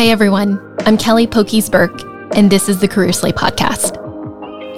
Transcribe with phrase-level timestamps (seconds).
[0.00, 0.58] Hi, everyone.
[0.86, 2.00] I'm Kelly Pokies Burke,
[2.34, 3.98] and this is the Career Slay podcast.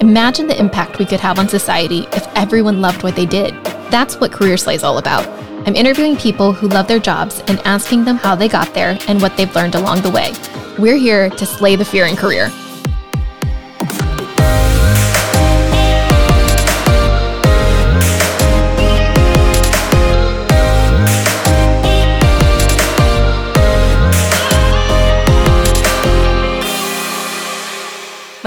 [0.01, 3.53] Imagine the impact we could have on society if everyone loved what they did.
[3.89, 5.25] That's what Career Slay is all about.
[5.65, 9.21] I'm interviewing people who love their jobs and asking them how they got there and
[9.21, 10.33] what they've learned along the way.
[10.77, 12.51] We're here to slay the fear in career.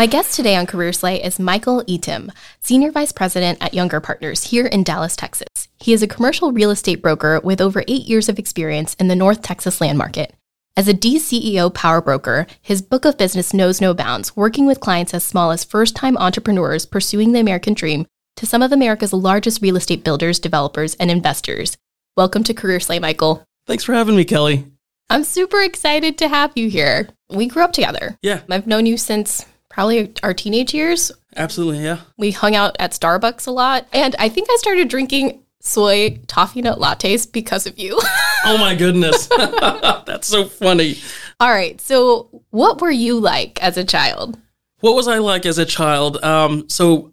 [0.06, 4.44] My guest today on Career Slay is Michael Ytem, Senior Vice President at Younger Partners
[4.44, 5.66] here in Dallas, Texas.
[5.80, 9.16] He is a commercial real estate broker with over eight years of experience in the
[9.16, 10.32] North Texas land market.
[10.76, 15.12] As a DCEO power broker, his book of business knows no bounds, working with clients
[15.12, 19.60] as small as first time entrepreneurs pursuing the American dream to some of America's largest
[19.60, 21.76] real estate builders, developers, and investors.
[22.16, 23.42] Welcome to Career Slay, Michael.
[23.66, 24.66] Thanks for having me, Kelly.
[25.10, 27.08] I'm super excited to have you here.
[27.28, 28.16] We grew up together.
[28.22, 28.42] Yeah.
[28.48, 29.44] I've known you since
[29.76, 31.12] probably our teenage years.
[31.36, 32.00] Absolutely, yeah.
[32.16, 33.86] We hung out at Starbucks a lot.
[33.92, 38.00] And I think I started drinking soy toffee nut lattes because of you.
[38.46, 39.26] oh my goodness.
[39.36, 40.96] That's so funny.
[41.40, 41.78] All right.
[41.78, 44.38] So, what were you like as a child?
[44.80, 46.24] What was I like as a child?
[46.24, 47.12] Um, so,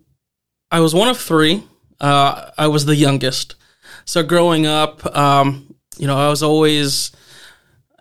[0.72, 1.64] I was one of three.
[2.00, 3.56] Uh, I was the youngest.
[4.06, 7.12] So, growing up, um, you know, I was always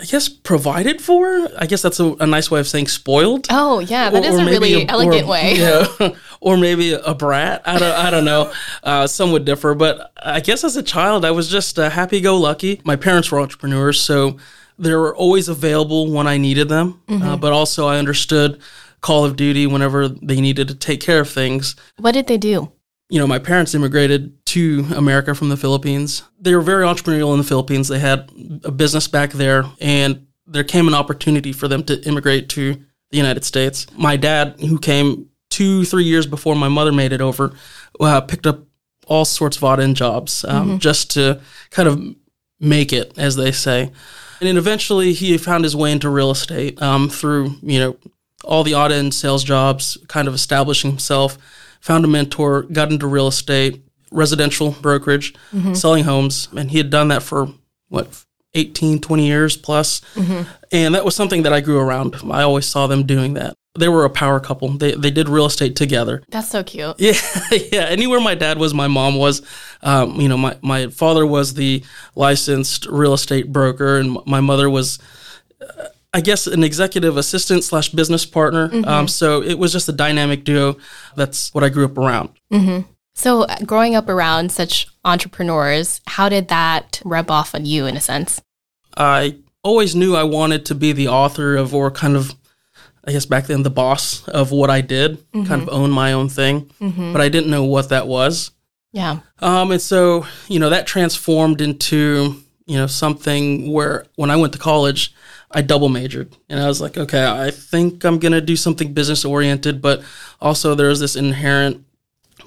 [0.03, 1.49] I guess provided for.
[1.57, 3.47] I guess that's a, a, nice way of saying spoiled.
[3.51, 5.55] Oh yeah, that or, is a really a, elegant or, way.
[5.55, 5.87] Yeah,
[6.41, 7.63] or maybe a brat.
[7.65, 7.93] I don't.
[7.93, 8.53] I don't know.
[8.83, 12.81] Uh, some would differ, but I guess as a child, I was just uh, happy-go-lucky.
[12.85, 14.39] My parents were entrepreneurs, so
[14.77, 17.01] they were always available when I needed them.
[17.07, 17.23] Uh, mm-hmm.
[17.23, 18.61] Uh, but also, I understood
[19.01, 21.77] Call of Duty whenever they needed to take care of things.
[21.99, 22.73] What did they do?
[23.13, 26.23] You know, my parents immigrated to America from the Philippines.
[26.41, 27.89] They were very entrepreneurial in the Philippines.
[27.89, 28.33] They had
[28.65, 32.73] a business back there, and there came an opportunity for them to immigrate to
[33.11, 33.87] the United States.
[33.95, 37.55] My dad, who came two, three years before my mother made it over,
[38.01, 38.61] uh, picked up
[39.07, 40.79] all sorts of odd end jobs um, mm-hmm.
[40.79, 41.39] just to
[41.69, 42.17] kind of
[42.61, 43.83] make it, as they say.
[44.41, 47.97] And then eventually he found his way into real estate um, through, you know,
[48.43, 51.37] all the odd end sales jobs, kind of establishing himself
[51.83, 55.75] found a mentor, got into real estate, residential brokerage, mm-hmm.
[55.75, 56.49] selling homes.
[56.57, 57.49] And he had done that for
[57.89, 60.01] what, 18, 20 years plus.
[60.15, 60.49] Mm-hmm.
[60.71, 62.17] And that was something that I grew around.
[62.31, 63.55] I always saw them doing that.
[63.75, 64.69] They were a power couple.
[64.69, 66.23] They they did real estate together.
[66.29, 66.95] That's so cute.
[66.99, 67.19] Yeah,
[67.73, 67.85] yeah.
[67.85, 69.41] Anywhere my dad was, my mom was.
[69.81, 71.83] Um, you know, my my father was the
[72.15, 74.99] licensed real estate broker, and my mother was
[75.63, 78.69] uh, I guess an executive assistant slash business partner.
[78.69, 78.89] Mm-hmm.
[78.89, 80.77] Um, so it was just a dynamic duo.
[81.17, 82.31] That's what I grew up around.
[82.53, 82.89] Mm-hmm.
[83.15, 87.97] So uh, growing up around such entrepreneurs, how did that rub off on you in
[87.97, 88.43] a sense?
[88.97, 92.35] I always knew I wanted to be the author of, or kind of,
[93.05, 95.45] I guess back then, the boss of what I did, mm-hmm.
[95.45, 97.13] kind of own my own thing, mm-hmm.
[97.13, 98.51] but I didn't know what that was.
[98.93, 99.21] Yeah.
[99.39, 102.37] Um, and so, you know, that transformed into,
[102.67, 105.15] you know, something where when I went to college,
[105.55, 108.93] I double majored and I was like, okay, I think I'm going to do something
[108.95, 110.03] business oriented, but
[110.41, 111.85] also there's this inherent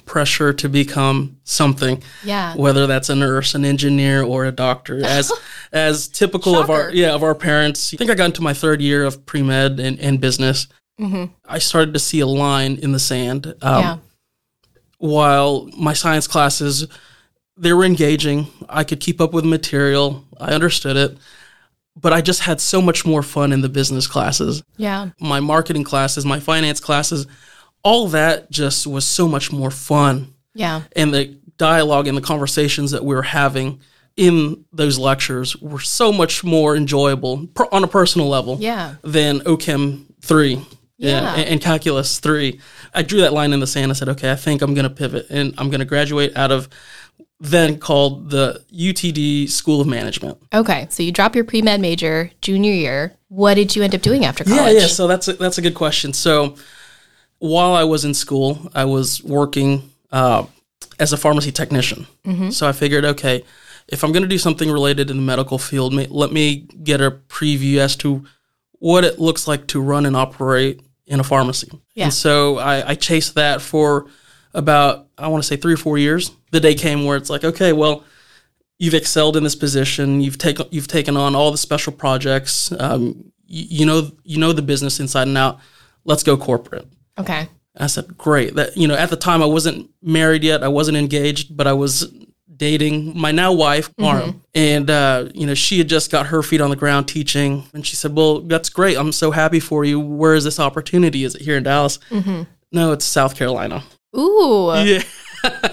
[0.05, 2.01] pressure to become something.
[2.23, 2.55] Yeah.
[2.55, 5.31] Whether that's a nurse, an engineer, or a doctor, as
[5.71, 6.63] as typical Shocker.
[6.63, 7.93] of our yeah of our parents.
[7.93, 10.67] I think I got into my third year of pre med and, and business.
[10.99, 11.25] Mm-hmm.
[11.47, 13.47] I started to see a line in the sand.
[13.61, 13.97] Um, yeah.
[14.97, 16.87] While my science classes,
[17.57, 18.47] they were engaging.
[18.69, 20.23] I could keep up with material.
[20.39, 21.17] I understood it
[21.95, 24.63] but I just had so much more fun in the business classes.
[24.77, 25.09] Yeah.
[25.19, 27.25] My marketing classes, my finance classes,
[27.83, 30.33] all that just was so much more fun.
[30.53, 30.81] Yeah.
[30.95, 33.79] And the dialogue and the conversations that we were having
[34.17, 38.95] in those lectures were so much more enjoyable on a personal level yeah.
[39.03, 40.55] than OCHEM 3
[40.97, 41.09] yeah.
[41.09, 42.59] yeah and, and, calculus 3
[42.93, 44.89] i drew that line in the sand and said okay i think i'm going to
[44.89, 46.69] pivot and i'm going to graduate out of
[47.39, 50.37] then called the UTD School of Management.
[50.53, 53.13] Okay, so you drop your pre med major junior year.
[53.27, 54.73] What did you end up doing after college?
[54.73, 54.87] Yeah, yeah.
[54.87, 56.13] So that's a, that's a good question.
[56.13, 56.55] So
[57.39, 60.45] while I was in school, I was working uh,
[60.99, 62.07] as a pharmacy technician.
[62.25, 62.49] Mm-hmm.
[62.51, 63.43] So I figured, okay,
[63.87, 67.11] if I'm going to do something related in the medical field, let me get a
[67.11, 68.25] preview as to
[68.79, 71.69] what it looks like to run and operate in a pharmacy.
[71.93, 72.05] Yeah.
[72.05, 74.07] And so I, I chased that for
[74.55, 76.31] about I want to say three or four years.
[76.51, 78.03] The day came where it's like, okay, well,
[78.79, 80.21] you've excelled in this position.
[80.21, 82.71] You've taken you've taken on all the special projects.
[82.79, 85.59] Um, you, you, know you know the business inside and out.
[86.03, 86.87] Let's go corporate.
[87.17, 87.47] Okay.
[87.77, 88.55] I said, great.
[88.55, 90.63] That you know, at the time I wasn't married yet.
[90.63, 92.11] I wasn't engaged, but I was
[92.55, 94.33] dating my now wife, Mara.
[94.53, 97.65] And, uh, you know, she had just got her feet on the ground teaching.
[97.73, 98.97] And she said, Well, that's great.
[98.97, 99.99] I'm so happy for you.
[99.99, 101.23] Where is this opportunity?
[101.23, 101.99] Is it here in Dallas?
[102.71, 103.83] No, it's South Carolina.
[104.17, 104.71] Ooh.
[104.85, 105.03] Yeah.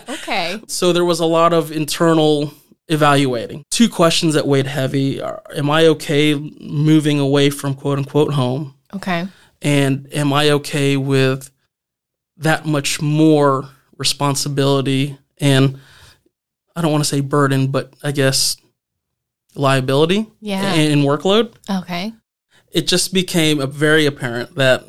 [0.08, 0.60] Okay.
[0.68, 2.52] So there was a lot of internal
[2.88, 3.64] evaluating.
[3.70, 8.74] Two questions that weighed heavy are Am I okay moving away from quote unquote home?
[8.94, 9.26] Okay.
[9.62, 11.50] And am I okay with
[12.36, 15.78] that much more responsibility and
[16.76, 18.56] I don't want to say burden, but I guess
[19.54, 20.74] liability Yeah.
[20.74, 21.54] and workload?
[21.70, 22.12] Okay.
[22.72, 24.84] It just became very apparent that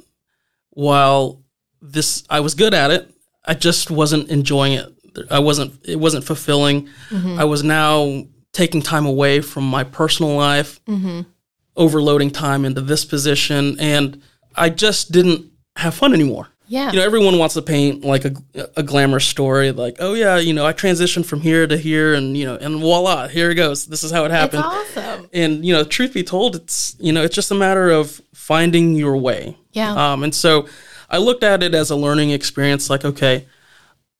[0.71, 1.41] while
[1.81, 3.12] this I was good at it,
[3.45, 4.89] I just wasn't enjoying it.
[5.29, 6.89] I wasn't it wasn't fulfilling.
[7.11, 10.79] I was now taking time away from my personal life,
[11.75, 14.21] overloading time into this position and
[14.55, 16.47] I just didn't have fun anymore.
[16.67, 16.91] Yeah.
[16.91, 18.33] You know, everyone wants to paint like a,
[18.77, 22.37] a glamorous story, like, oh yeah, you know, I transitioned from here to here, and
[22.37, 23.85] you know, and voila, here it goes.
[23.85, 24.63] This is how it it's happened.
[24.63, 25.29] awesome.
[25.33, 28.93] And you know, truth be told, it's you know, it's just a matter of finding
[28.95, 29.57] your way.
[29.73, 29.91] Yeah.
[30.13, 30.67] Um, and so
[31.13, 32.89] I looked at it as a learning experience.
[32.89, 33.45] Like, okay,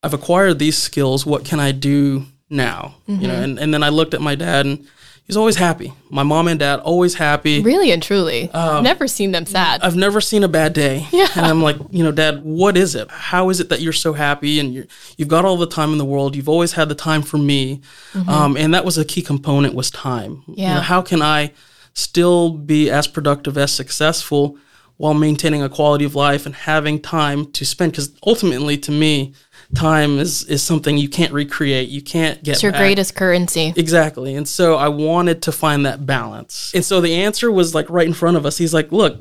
[0.04, 1.26] I've acquired these skills.
[1.26, 2.96] What can I do now?
[3.08, 4.86] You know, and, and then I looked at my dad, and
[5.26, 5.92] he's always happy.
[6.10, 7.62] My mom and dad always happy.
[7.64, 8.50] really and truly.
[8.52, 9.82] Um, Never seen them sad.
[9.82, 11.08] I've never seen a bad day.
[11.12, 11.28] Yeah.
[11.36, 13.10] And I'm like, you know, Dad, what is it?
[13.10, 14.86] How is it that you're so happy and you're
[15.18, 16.36] you've got all the time in the world?
[16.36, 17.82] You've always had the time for me,
[18.28, 20.32] um, and that was a key component was time.
[20.32, 20.60] You Mm-hmm.
[20.60, 20.74] Yeah.
[20.76, 21.54] know, how can I
[21.94, 24.58] still be as productive as successful
[24.98, 27.92] while maintaining a quality of life and having time to spend?
[27.94, 29.34] Because ultimately, to me,
[29.76, 31.90] time is is something you can't recreate.
[31.90, 32.82] You can't get it's your back.
[32.82, 33.74] greatest currency.
[33.76, 34.36] Exactly.
[34.36, 36.72] And so I wanted to find that balance.
[36.76, 38.58] And so the answer was like right in front of us.
[38.58, 39.18] He's like, look,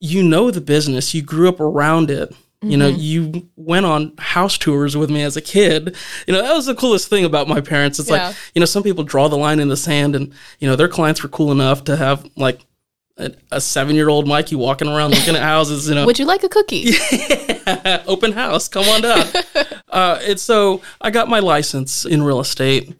[0.00, 2.34] you know the business, you grew up around it.
[2.60, 3.00] You know, Mm-hmm.
[3.00, 5.94] you went on house tours with me as a kid.
[6.26, 8.00] You know, that was the coolest thing about my parents.
[8.00, 8.28] It's Yeah.
[8.28, 10.88] like, you know, some people draw the line in the sand and, you know, their
[10.88, 12.58] clients were cool enough to have like
[13.50, 16.44] a, seven year old Mikey walking around looking at houses, you know, Would you like
[16.44, 16.92] a cookie?
[18.06, 18.68] open house.
[18.68, 19.26] Come on down.
[19.88, 22.94] uh, and so I got my license in real estate,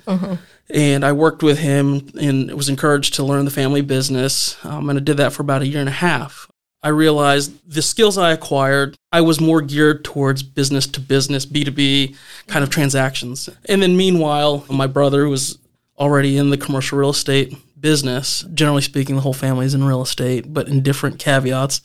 [0.70, 4.62] and I worked with him and was encouraged to learn the family business.
[4.65, 6.49] Um, and I did that for about a year and a half.
[6.82, 12.15] I realized the skills I acquired, I was more geared towards business to business, B2B
[12.47, 13.49] kind of transactions.
[13.65, 15.59] And then meanwhile, my brother who was
[15.99, 18.45] already in the commercial real estate business.
[18.55, 21.83] Generally speaking, the whole family's in real estate, but in different caveats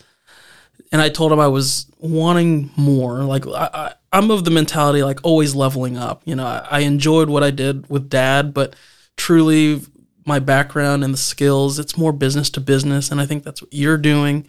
[0.94, 3.24] and I told him I was wanting more.
[3.24, 6.22] Like I, I, I'm of the mentality like always leveling up.
[6.24, 8.76] You know, I, I enjoyed what I did with dad, but
[9.18, 9.82] truly
[10.26, 13.74] my background and the skills, it's more business to business, and I think that's what
[13.74, 14.48] you're doing.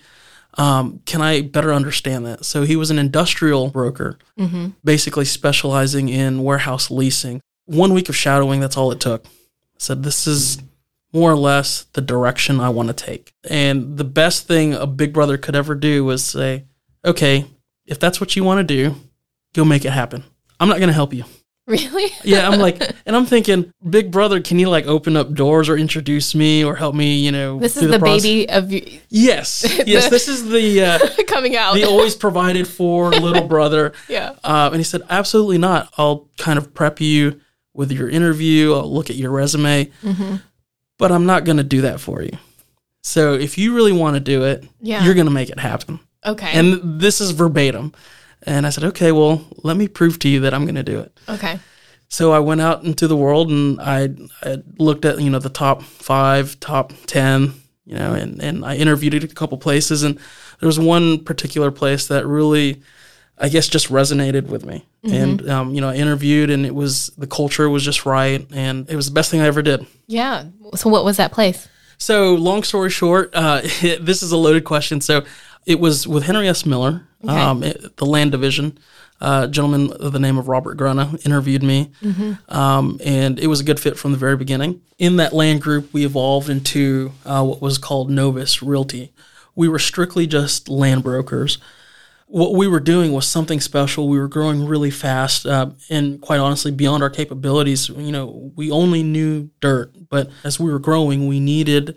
[0.56, 2.44] Um, can I better understand that?
[2.44, 4.18] So he was an industrial broker,
[4.84, 7.40] basically specializing in warehouse leasing.
[7.64, 9.26] One week of shadowing, that's all it took.
[9.26, 9.30] I
[9.78, 10.58] said, This is
[11.14, 13.32] more or less the direction I want to take.
[13.48, 16.64] And the best thing a big brother could ever do was say,
[17.04, 17.46] okay,
[17.86, 18.96] if that's what you want to do,
[19.54, 20.24] go make it happen.
[20.58, 21.24] I'm not going to help you.
[21.66, 22.10] really?
[22.24, 25.76] Yeah, I'm like, and I'm thinking, big brother, can you like open up doors or
[25.76, 27.58] introduce me or help me, you know?
[27.60, 28.22] This is the, process?
[28.22, 31.74] baby of you Yes, yes, this is the, uh, coming out.
[31.74, 33.92] the always provided for little brother.
[34.08, 34.34] yeah.
[34.42, 35.92] Uh, and he said, absolutely not.
[35.96, 37.40] I'll kind of prep you
[37.74, 38.72] with your interview.
[38.72, 39.90] I'll look at your resume,
[40.98, 42.36] but I'm not going to do that for you.
[43.02, 45.04] So if you really want to do it, Yeah.
[45.04, 46.00] you're going to make it happen.
[46.24, 46.50] Okay.
[46.52, 47.92] And this is verbatim.
[48.46, 51.00] And I said, okay, well, let me prove to you that I'm going to do
[51.00, 51.18] it.
[51.28, 51.58] okay.
[52.08, 54.10] So I went out into the world and I,
[54.42, 57.54] I looked at, you know, the top five, top 10,
[57.86, 60.02] you know, and, and I interviewed at a couple places.
[60.04, 60.16] And
[60.60, 62.82] there was one particular place that really,
[63.38, 64.84] I guess, just resonated with me.
[65.02, 68.46] And, um, you know, I interviewed and it was, the culture was just right.
[68.52, 69.86] And it was the best thing I ever did.
[70.06, 70.44] Yeah.
[70.76, 71.68] So what was that place?
[71.98, 73.60] So, long story short, uh,
[74.00, 75.00] this is a loaded question.
[75.00, 75.24] So,
[75.66, 76.66] it was with Henry S.
[76.66, 78.78] Miller, um, it- the land division.
[79.20, 81.92] Uh, gentleman of the name of Robert Gruna interviewed me,
[82.48, 84.82] um, and it was a good fit from the very beginning.
[84.98, 89.12] In that land group, we evolved into uh, what was called Novus Realty.
[89.54, 91.58] We were strictly just land brokers
[92.34, 94.08] what we were doing was something special.
[94.08, 97.88] We were growing really fast, uh, and quite honestly, beyond our capabilities.
[97.88, 101.96] You know, we only knew dirt, but as we were growing, we needed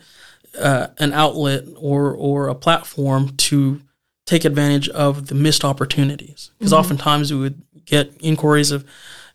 [0.59, 3.81] uh, an outlet or or a platform to
[4.27, 6.51] take advantage of the missed opportunities.
[6.59, 8.85] Because oftentimes we would get inquiries of,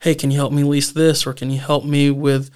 [0.02, 2.48] "Hey, can you help me lease this?" or "Can you help me with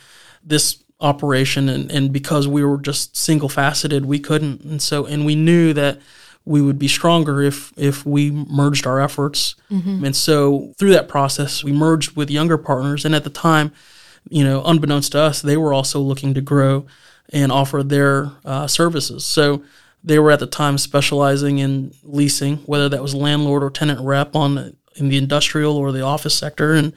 [0.44, 4.60] this operation?" And and because we were just single faceted, we couldn't.
[4.60, 5.98] And so, and we knew that
[6.46, 9.56] we would be stronger if if we merged our efforts.
[10.04, 13.04] And so through that process, we merged with younger partners.
[13.04, 13.72] And at the time,
[14.30, 16.86] you know, unbeknownst to us, they were also looking to grow
[17.32, 19.26] and offer their uh, services.
[19.26, 19.62] So
[20.04, 24.36] they were at the time specializing in leasing, whether that was landlord or tenant rep
[24.36, 26.92] on in the industrial or the office sector, and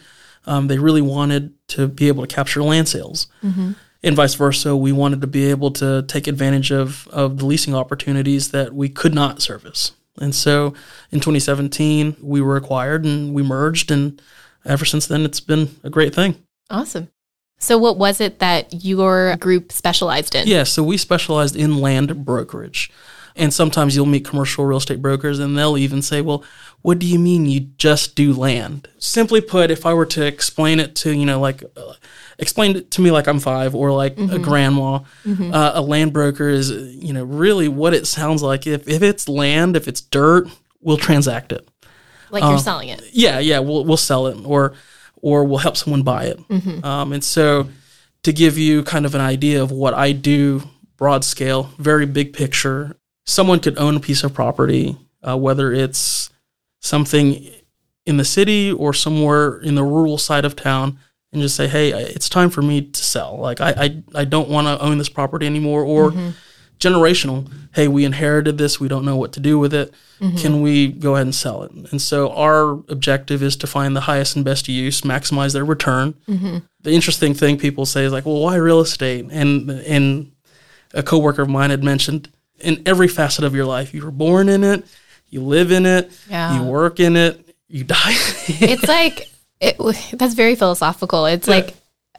[0.46, 3.27] um, they really wanted to be able to capture land sales.
[3.44, 3.72] Mm-hmm.
[4.01, 7.75] And vice versa, we wanted to be able to take advantage of, of the leasing
[7.75, 9.91] opportunities that we could not service.
[10.20, 10.74] And so
[11.12, 13.91] in 2017, we were acquired and we merged.
[13.91, 14.22] And
[14.65, 16.36] ever since then, it's been a great thing.
[16.70, 17.10] Awesome.
[17.62, 20.48] So, what was it that your group specialized in?
[20.48, 22.89] Yeah, so we specialized in land brokerage.
[23.36, 26.44] And sometimes you'll meet commercial real estate brokers and they'll even say, well,
[26.82, 28.88] what do you mean you just do land?
[28.98, 31.94] Simply put, if I were to explain it to, you know, like, uh,
[32.39, 34.36] explain it to me like I'm five or like mm-hmm.
[34.36, 35.53] a grandma, mm-hmm.
[35.53, 38.65] uh, a land broker is, you know, really what it sounds like.
[38.65, 40.48] If, if it's land, if it's dirt,
[40.81, 41.67] we'll transact it.
[42.31, 43.03] Like you're uh, selling it.
[43.12, 44.38] Yeah, yeah, we'll, we'll sell it.
[44.46, 44.74] Or,
[45.22, 46.48] or we'll help someone buy it.
[46.48, 46.86] Mm-hmm.
[46.86, 47.69] Um, and so,
[48.24, 50.63] to give you kind of an idea of what I do,
[50.98, 56.29] broad scale, very big picture, someone could own a piece of property, uh, whether it's
[56.81, 57.50] something
[58.05, 61.00] in the city or somewhere in the rural side of town,
[61.31, 63.38] and just say, "Hey, it's time for me to sell.
[63.38, 66.29] Like, I I, I don't want to own this property anymore." Or mm-hmm
[66.79, 67.51] generational.
[67.74, 68.79] Hey, we inherited this.
[68.79, 69.93] We don't know what to do with it.
[70.19, 70.38] Mm-hmm.
[70.38, 71.71] Can we go ahead and sell it?
[71.91, 76.15] And so our objective is to find the highest and best use, maximize their return.
[76.27, 76.59] Mm-hmm.
[76.81, 79.27] The interesting thing people say is like, well, why real estate?
[79.29, 80.31] And and
[80.93, 84.50] a coworker of mine had mentioned in every facet of your life, you were born
[84.50, 84.86] in it,
[85.29, 86.57] you live in it, yeah.
[86.57, 87.98] you work in it, you die.
[88.48, 89.28] it's like
[89.60, 89.78] it,
[90.13, 91.25] that's very philosophical.
[91.25, 91.56] It's yeah.
[91.56, 91.75] like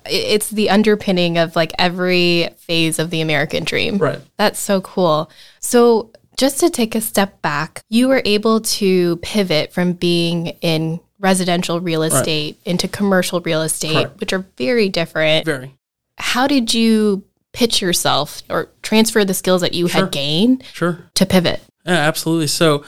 [0.06, 3.98] it's the underpinning of like every phase of the American dream.
[3.98, 4.20] Right.
[4.36, 5.30] That's so cool.
[5.60, 11.00] So, just to take a step back, you were able to pivot from being in
[11.18, 12.70] residential real estate right.
[12.70, 14.20] into commercial real estate, Correct.
[14.20, 15.44] which are very different.
[15.44, 15.74] Very.
[16.16, 20.02] How did you pitch yourself or transfer the skills that you sure.
[20.02, 21.10] had gained sure.
[21.14, 21.60] to pivot?
[21.84, 22.46] Yeah, absolutely.
[22.46, 22.84] So,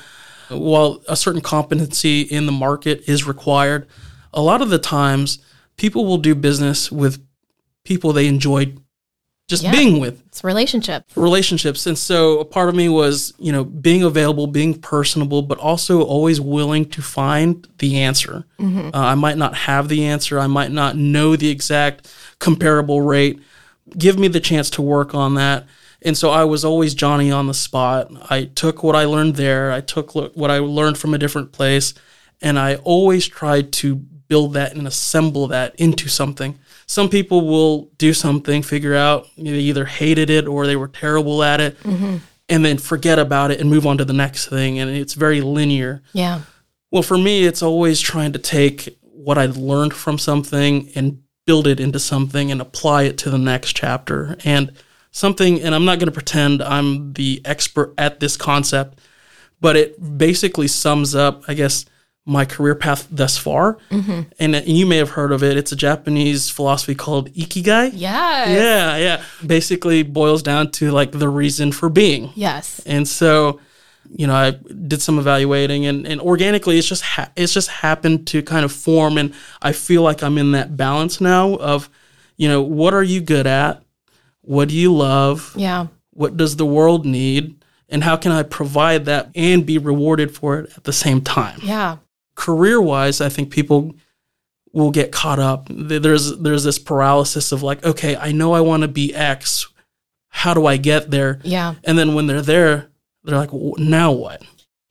[0.49, 3.87] while a certain competency in the market is required,
[4.33, 5.39] a lot of the times
[5.77, 7.25] people will do business with
[7.85, 8.75] people they enjoy
[9.49, 10.23] just yeah, being with.
[10.29, 11.15] It's relationships.
[11.17, 11.87] Relationships.
[11.87, 16.03] And so a part of me was, you know, being available, being personable, but also
[16.03, 18.47] always willing to find the answer.
[18.59, 18.95] Mm-hmm.
[18.95, 20.39] Uh, I might not have the answer.
[20.39, 23.41] I might not know the exact comparable rate.
[23.99, 25.67] Give me the chance to work on that.
[26.01, 28.11] And so I was always Johnny on the spot.
[28.31, 29.71] I took what I learned there.
[29.71, 31.95] I took what I learned from a different place.
[32.41, 36.59] And I always tried to build that and assemble that into something.
[36.87, 41.43] Some people will do something, figure out they either hated it or they were terrible
[41.43, 42.17] at it, mm-hmm.
[42.49, 44.79] and then forget about it and move on to the next thing.
[44.79, 46.01] And it's very linear.
[46.15, 46.41] Yeah.
[46.91, 51.67] Well, for me, it's always trying to take what I learned from something and build
[51.67, 54.39] it into something and apply it to the next chapter.
[54.47, 54.73] And
[55.11, 58.99] something, and I'm not going to pretend I'm the expert at this concept,
[59.61, 61.85] but it basically sums up, I guess,
[62.25, 63.79] my career path thus far.
[63.91, 64.21] Mm-hmm.
[64.39, 65.57] And, and, you may have heard of it.
[65.57, 67.91] It's a Japanese philosophy called ikigai.
[67.95, 68.49] Yeah.
[68.49, 69.25] Yeah, yeah.
[69.45, 72.31] Basically boils down to like the reason for being.
[72.35, 72.81] Yes.
[72.87, 73.61] And so,
[74.09, 78.27] you know, I did some evaluating and, and organically it's just ha- it's just happened
[78.29, 81.91] to kind of form and I feel like I'm in that balance now of,
[82.37, 83.83] you know, what are you good at?
[84.43, 85.53] What do you love?
[85.57, 85.89] Yeah.
[86.13, 87.65] What does the world need?
[87.89, 91.59] And how can I provide that and be rewarded for it at the same time?
[91.63, 91.97] Yeah
[92.43, 93.95] career wise, I think people
[94.73, 95.69] will get caught up.
[95.71, 99.69] There's there's this paralysis of like, okay, I know I want to be X.
[100.29, 101.39] How do I get there?
[101.45, 101.77] Yeah.
[101.85, 102.91] And then when they're there,
[103.23, 104.43] they're like, now what?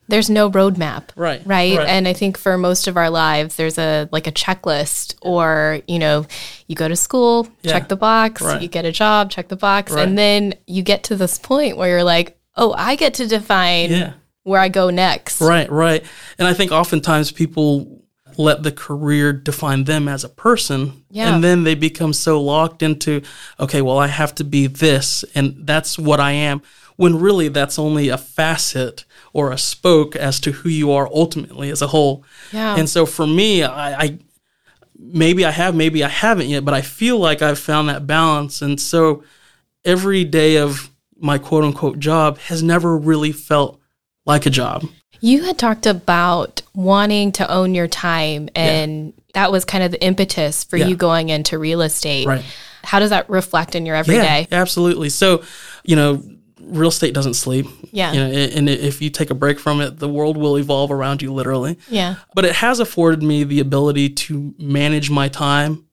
[0.08, 1.10] There's no roadmap.
[1.17, 1.77] Right, right.
[1.77, 1.88] Right.
[1.88, 6.00] And I think for most of our lives, there's a like a checklist, or you
[6.00, 6.25] know,
[6.67, 7.74] you go to school, yeah.
[7.74, 8.41] check the box.
[8.41, 8.62] Right.
[8.62, 10.08] You get a job, check the box, right.
[10.08, 13.91] and then you get to this point where you're like, oh, I get to define
[13.91, 15.41] yeah where I go next.
[15.41, 16.03] Right, right.
[16.38, 18.01] And I think oftentimes people
[18.38, 21.03] let the career define them as a person.
[21.10, 21.33] Yeah.
[21.33, 23.21] And then they become so locked into,
[23.60, 26.62] okay, well, I have to be this, and that's what I am.
[26.95, 31.69] When really that's only a facet or a spoke as to who you are ultimately
[31.71, 32.24] as a whole.
[32.51, 32.75] Yeah.
[32.75, 34.19] And so for me, I, I
[35.00, 38.62] maybe I have, maybe I haven't yet, but I feel like I've found that balance.
[38.62, 39.24] And so
[39.83, 43.80] every day of my quote unquote job has never really felt
[44.25, 44.86] like a job.
[45.20, 49.22] You had talked about wanting to own your time, and yeah.
[49.36, 50.88] that was kind of the impetus for yeah.
[50.88, 52.28] you going into real estate.
[52.28, 52.44] Right.
[52.84, 54.48] How does that reflect in your everyday?
[54.50, 55.10] Yeah, absolutely.
[55.10, 55.44] So,
[55.84, 56.24] you know,
[56.60, 57.68] real estate doesn't sleep.
[57.92, 58.12] Yeah.
[58.13, 61.22] You know, and if you take a break from it, the world will evolve around
[61.22, 61.78] you literally.
[61.90, 62.16] Yeah.
[62.34, 65.86] But it has afforded me the ability to manage my time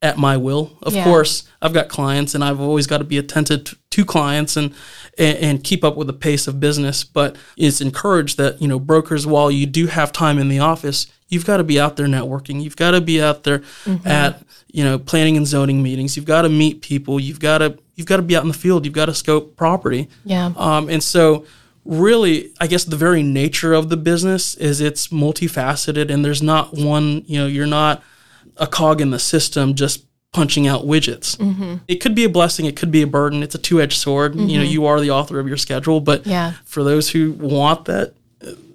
[0.00, 0.72] at my will.
[0.82, 1.04] Of Yeah.
[1.04, 4.72] course, I've got clients and I've always got to be attentive to, clients and,
[5.18, 8.78] and and keep up with the pace of business, but it's encouraged that, you know,
[8.78, 12.06] brokers while you do have time in the office, you've got to be out there
[12.06, 12.62] networking.
[12.62, 13.62] You've got to be out there
[14.04, 14.40] at,
[14.70, 16.16] you know, planning and zoning meetings.
[16.16, 17.18] You've got to meet people.
[17.18, 18.84] You've got to you've got to be out in the field.
[18.84, 20.08] You've got to scope property.
[20.24, 20.52] Yeah.
[20.56, 21.44] Um, and so,
[21.84, 26.74] really, I guess the very nature of the business is it's multifaceted, and there's not
[26.74, 27.24] one.
[27.26, 28.02] You know, you're not
[28.58, 31.38] a cog in the system just punching out widgets.
[31.88, 32.66] It could be a blessing.
[32.66, 33.42] It could be a burden.
[33.42, 34.34] It's a two edged sword.
[34.36, 36.52] You know, you are the author of your schedule, but Yeah.
[36.64, 38.14] for those who want that,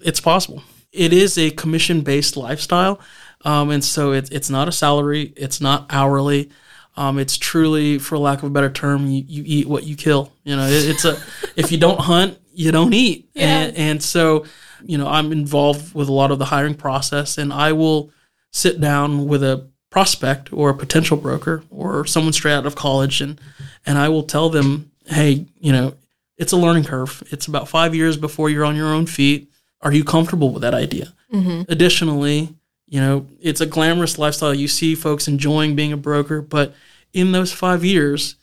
[0.02, 0.63] it's possible.
[0.92, 3.00] It is a commission based lifestyle.
[3.46, 6.50] Um, and so it's, it's not a salary, it's not hourly.
[6.96, 10.32] Um, it's truly, for lack of a better term, you, you eat what you kill.
[10.44, 11.20] You know, it, it's a,
[11.56, 13.30] if you don't hunt, you don't eat.
[13.36, 14.46] And, and so,
[14.84, 18.12] you know, I'm involved with a lot of the hiring process and I will
[18.52, 23.22] sit down with a prospect or a potential broker or someone straight out of college
[23.22, 23.40] and
[23.86, 25.94] and I will tell them, hey, you know,
[26.36, 27.22] it's a learning curve.
[27.30, 29.52] It's about five years before you're on your own feet.
[29.82, 31.14] Are you comfortable with that idea?
[31.32, 31.72] Mm-hmm.
[31.72, 32.56] Additionally,
[32.88, 34.52] you know, it's a glamorous lifestyle.
[34.52, 36.74] You see folks enjoying being a broker, but
[37.14, 38.36] in those five years,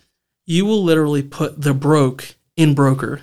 [0.47, 3.23] you will literally put the broke in broker.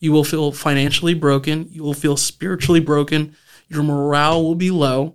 [0.00, 1.68] You will feel financially broken.
[1.70, 3.36] You will feel spiritually broken.
[3.68, 5.14] Your morale will be low.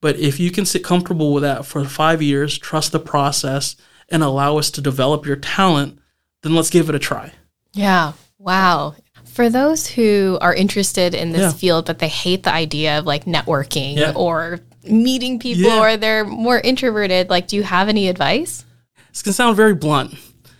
[0.00, 3.74] But if you can sit comfortable with that for five years, trust the process,
[4.08, 5.98] and allow us to develop your talent,
[6.42, 7.32] then let's give it a try.
[7.72, 8.12] Yeah.
[8.38, 8.94] Wow.
[9.24, 11.52] For those who are interested in this Yeah.
[11.52, 14.12] field, but they hate the idea of like networking Yeah.
[14.14, 15.80] or meeting people Yeah.
[15.80, 18.64] or they're more introverted, like, do you have any advice?
[19.12, 20.14] This can sound very blunt.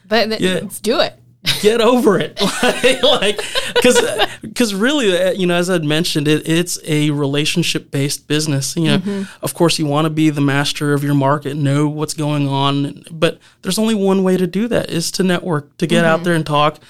[0.06, 1.17] But th- let's do it.
[1.60, 2.40] Get over it,
[3.02, 3.40] like,
[3.72, 4.00] because
[4.42, 8.76] because uh, really, uh, you know, as I'd mentioned, it, it's a relationship based business.
[8.76, 9.44] You know, mm-hmm.
[9.44, 13.04] of course, you want to be the master of your market, know what's going on,
[13.12, 16.24] but there's only one way to do that: is to network, to get out mm-hmm.
[16.24, 16.80] there and talk,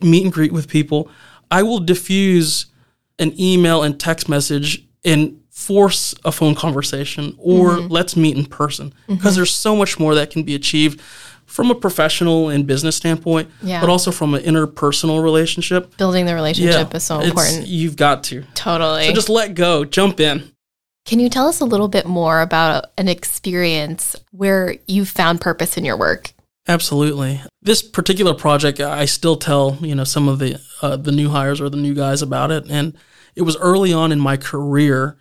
[0.00, 1.10] meet and greet with people.
[1.50, 2.66] I will diffuse
[3.18, 7.88] an email and text message and force a phone conversation or mm-hmm.
[7.88, 11.00] let's meet in person because there's so much more that can be achieved
[11.50, 13.80] from a professional and business standpoint Yeah.
[13.80, 17.66] but also from an interpersonal relationship Building the relationship is so important.
[17.66, 19.06] you've got to Totally.
[19.06, 20.52] so just let go jump in
[21.06, 25.76] Can you tell us a little bit more about an experience where you found purpose
[25.76, 26.32] in your work?
[26.68, 27.40] Absolutely.
[27.62, 31.60] This particular project, I still tell you know some of the uh, the new hires
[31.60, 32.94] or the new guys about it, and
[33.34, 35.16] it was early on in my career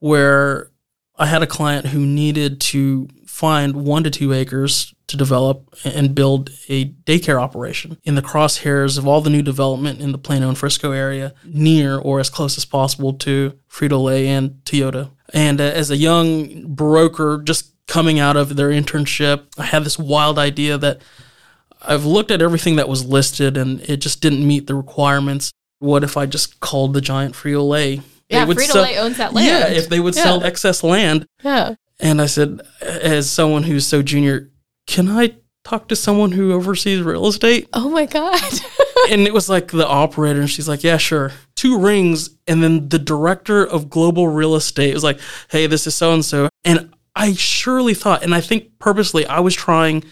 [0.00, 0.70] where
[1.16, 6.14] I had a client who needed to find one to two acres to develop and
[6.14, 10.48] build a daycare operation in the crosshairs of all the new development in the Plano
[10.48, 15.10] and Frisco area, near or as close as possible to Frito Lay and Toyota.
[15.32, 19.98] And uh, as a young broker, just coming out of their internship, I had this
[19.98, 21.00] wild idea that
[21.80, 25.50] I've looked at everything that was listed and it just didn't meet the requirements.
[25.78, 28.02] What if I just called the giant Frito Lay?
[28.28, 29.46] Yeah, Frito Lay owns that land.
[29.46, 31.26] Yeah, if they would sell excess land.
[31.42, 31.74] Yeah.
[32.00, 34.50] And I said, as someone who's so junior,
[34.86, 35.34] can I
[35.64, 37.68] talk to someone who oversees real estate?
[37.72, 38.40] Oh my God.
[39.10, 41.32] and it was like the operator, and she's like, yeah, sure.
[41.56, 45.94] Two rings, and then the director of global real estate was like, hey, this is
[45.94, 46.48] so and so.
[46.64, 50.04] And I surely thought, and I think purposely, I was trying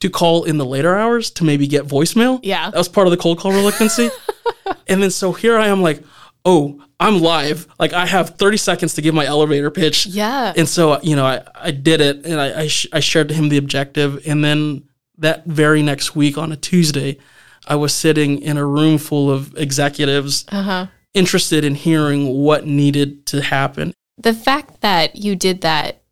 [0.00, 2.40] to call in the later hours to maybe get voicemail.
[2.42, 2.70] Yeah.
[2.70, 4.10] That was part of the cold call reluctancy.
[4.86, 6.02] and then so here I am like,
[6.48, 7.66] oh, I'm live.
[7.78, 10.06] Like I have 30 seconds to give my elevator pitch.
[10.06, 10.52] yeah.
[10.56, 13.34] And so, you know, I, I did it and I, I, sh- I shared to
[13.34, 14.26] him the objective.
[14.26, 14.84] And then
[15.18, 17.18] that very next week on a Tuesday,
[17.66, 20.86] I was sitting in a room full of executives Uh-huh.
[21.14, 23.92] interested in hearing what needed to happen.
[24.16, 26.02] The fact that you did that,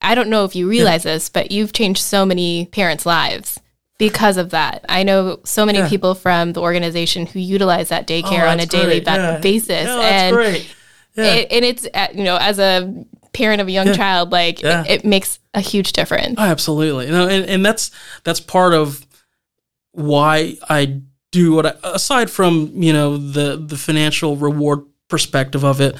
[0.00, 3.58] I don't know if you realize this, but you've changed so many parents' lives
[4.00, 4.84] because of that.
[4.88, 5.88] I know so many Yeah.
[5.88, 9.38] people from the organization who utilize that daycare Oh, on a daily ba- Yeah.
[9.38, 9.86] basis.
[9.86, 10.36] And.
[11.16, 12.90] It, and it's, uh, you know, as a
[13.34, 13.94] parent of a young Yeah.
[13.96, 14.84] child, like Yeah.
[14.84, 16.36] it, it makes a huge difference.
[16.38, 17.06] Oh, absolutely.
[17.06, 17.90] You know, and, and that's
[18.24, 19.04] that's part of
[19.92, 25.80] why I do what I aside from, you know, the the financial reward perspective of
[25.80, 25.96] it,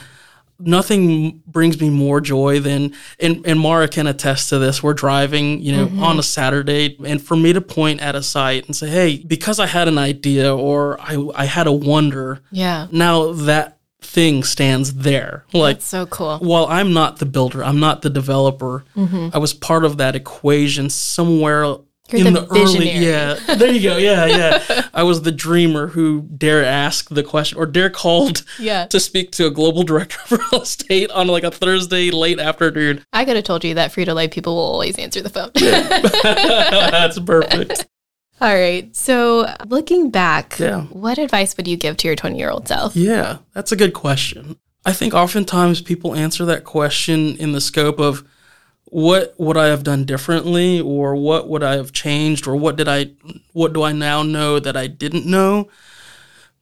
[0.60, 4.82] nothing brings me more joy than and, and Mara can attest to this.
[4.82, 8.66] We're driving, you know, on a Saturday and for me to point at a site
[8.66, 12.86] and say, Hey, because I had an idea or I I had a wonder, Yeah.
[12.92, 15.44] now that thing stands there.
[15.52, 16.38] Like That's so cool.
[16.38, 19.28] while I'm not the builder, I'm not the developer, Mm-hmm.
[19.34, 21.76] I was part of that equation somewhere
[22.12, 25.86] You're in the the, early yeah there you go yeah yeah i was the dreamer
[25.88, 28.86] who dare ask the question or dare called Yeah.
[28.86, 33.04] to speak to a global director of real estate on like a thursday late afternoon
[33.12, 35.50] I could have told you that Frito Lay people will always answer the phone.
[35.54, 37.86] that's perfect
[38.40, 38.94] All right.
[38.96, 40.84] So, looking back, Yeah.
[40.84, 42.96] what advice would you give to your 20 year old self?
[42.96, 44.56] Yeah, that's a good question.
[44.86, 48.24] I think oftentimes people answer that question in the scope of
[48.90, 52.88] what would I have done differently or what would I have changed or what did
[52.88, 53.10] I
[53.52, 55.68] what do I now know that I didn't know?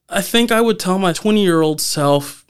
[0.09, 2.47] I think I would tell my 20-year-old self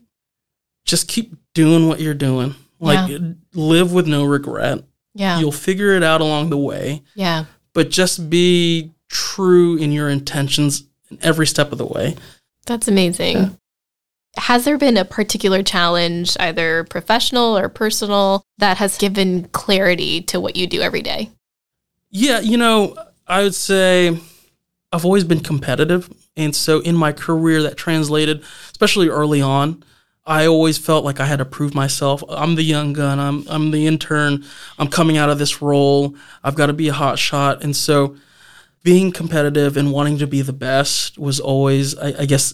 [0.84, 2.54] just keep doing what you're doing.
[2.80, 3.10] Like
[3.54, 4.84] live with no regret.
[5.14, 5.40] Yeah.
[5.40, 7.46] You'll figure it out along the way, yeah.
[7.72, 12.14] but just be true in your intentions in every step of the way.
[12.66, 13.36] That's amazing.
[13.36, 13.48] Yeah.
[14.38, 20.40] Has there been a particular challenge, either professional or personal, that has given clarity to
[20.40, 21.30] what you do every day?
[22.10, 22.96] Yeah, you know,
[23.26, 24.18] I would say
[24.92, 26.10] I've always been competitive.
[26.36, 29.82] And so in my career, that translated, especially early on.
[30.24, 32.22] I always felt like I had to prove myself.
[32.28, 33.18] I'm the young gun.
[33.18, 34.44] I'm I'm the intern.
[34.78, 36.14] I'm coming out of this role.
[36.44, 37.64] I've got to be a hot shot.
[37.64, 38.14] And so,
[38.82, 42.52] being competitive and wanting to be the best was always, I, I guess,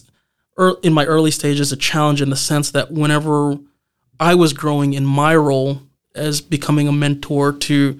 [0.83, 3.57] in my early stages, a challenge in the sense that whenever
[4.19, 5.81] I was growing in my role
[6.13, 7.99] as becoming a mentor to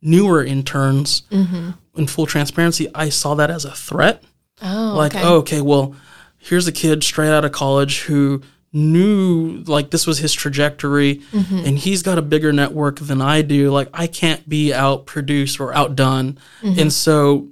[0.00, 1.70] newer interns, Mm-hmm.
[1.96, 4.22] in full transparency, I saw that as a threat.
[4.62, 5.24] Oh, like, okay.
[5.24, 5.94] oh, okay, well,
[6.38, 11.58] here's a kid straight out of college who knew like this was his trajectory Mm-hmm.
[11.66, 13.70] and he's got a bigger network than I do.
[13.70, 16.38] Like, I can't be outproduced or outdone.
[16.62, 16.80] Mm-hmm.
[16.80, 17.48] And so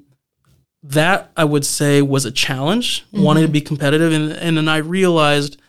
[0.91, 3.53] that I would say was a challenge, wanting to Mm-hmm.
[3.53, 4.13] be competitive.
[4.13, 5.61] And, and then I realized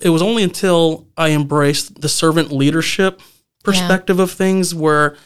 [0.00, 3.20] it was only until I embraced the servant leadership
[3.64, 5.16] perspective of things where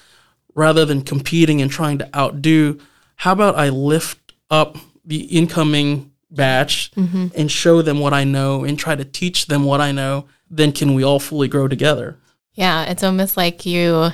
[0.55, 2.79] rather than competing and trying to outdo,
[3.17, 7.27] how about I lift up the incoming batch Mm-hmm.
[7.37, 10.27] and show them what I know and try to teach them what I know?
[10.51, 12.17] Then can we all fully grow together?
[12.55, 14.11] Yeah, it's almost like you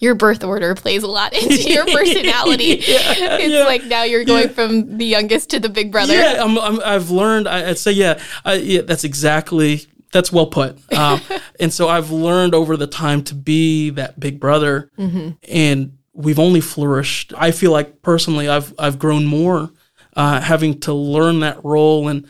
[0.00, 2.82] your birth order plays a lot into your personality.
[2.94, 3.64] Yeah, it's yeah.
[3.64, 6.14] like now you're going from the youngest to the big brother.
[6.14, 7.48] Yeah, I'm, I've learned.
[7.48, 10.78] I, I'd say, yeah, I, yeah, that's exactly that's well put.
[10.94, 11.20] Um,
[11.58, 16.60] and so I've learned over the time to be that big brother, and we've only
[16.60, 17.32] flourished.
[17.36, 19.70] I feel like personally, I've I've grown more,
[20.14, 22.28] uh, having to learn that role, and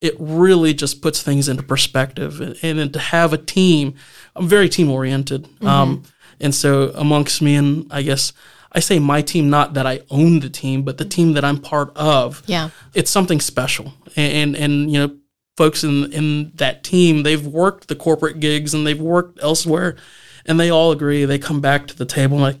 [0.00, 2.40] it really just puts things into perspective.
[2.40, 3.94] And, and then to have a team,
[4.36, 5.48] I'm very team oriented.
[5.62, 6.04] Um,
[6.40, 8.32] and so amongst me and I guess
[8.72, 11.58] I say my team, not that I own the team, but the team that I'm
[11.58, 12.70] part of Yeah.
[12.92, 15.16] it's something special and, and and you know
[15.56, 19.96] folks in in that team they've worked the corporate gigs and they've worked elsewhere
[20.44, 22.58] and they all agree they come back to the table like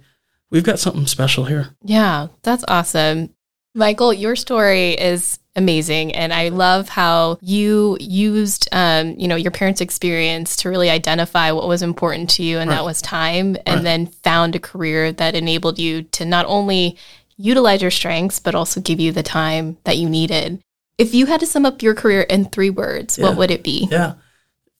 [0.50, 3.30] we've got something special here Yeah, that's awesome.
[3.74, 9.50] Michael, your story is amazing and I love how you used um, you know, your
[9.50, 13.76] parents' experience to really identify what was important to you and that was time and
[13.76, 13.82] Right.
[13.84, 16.96] then found a career that enabled you to not only
[17.36, 20.60] utilize your strengths but also give you the time that you needed.
[20.98, 23.24] If you had to sum up your career in 3 words, Yeah.
[23.26, 23.88] what would it be?
[23.90, 24.14] yeah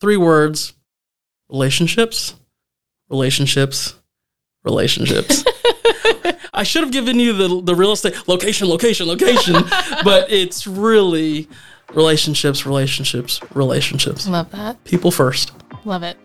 [0.01, 0.73] three words
[1.49, 2.35] relationships
[3.09, 3.95] relationships
[4.65, 5.45] relationships
[6.55, 9.55] i should have given you the the real estate location location location
[10.05, 11.49] but it's really
[11.95, 14.83] relationships relationships relationships Love that.
[14.85, 15.53] people first
[15.85, 16.17] Love it.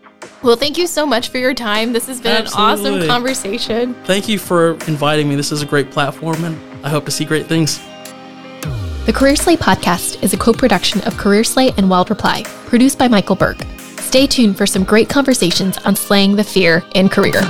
[0.42, 1.92] Well, thank you so much for your time.
[1.92, 3.94] This has been an awesome conversation.
[4.06, 5.36] Thank you for inviting me.
[5.36, 7.80] This is a great platform, and I hope to see great things.
[9.06, 12.98] The Career Slay podcast is a co production of Career Slay and Wild Reply, produced
[12.98, 13.66] by Michael Berg.
[14.00, 17.42] Stay tuned for some great conversations on slaying the fear in career.